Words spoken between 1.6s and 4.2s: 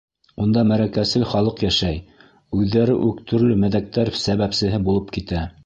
йәшәй, үҙҙәре үк төрлө мәҙәктәр